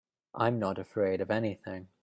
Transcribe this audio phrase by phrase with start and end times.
[0.33, 1.89] I'm not afraid of anything.